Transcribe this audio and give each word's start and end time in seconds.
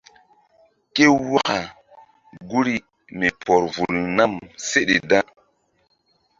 Ké 0.93 1.05
waka 1.31 1.59
guri 2.49 2.75
mi 3.17 3.27
pɔr 3.45 3.61
vul 3.75 3.95
nam 4.17 4.33
seɗe 4.69 4.95
da. 5.09 5.19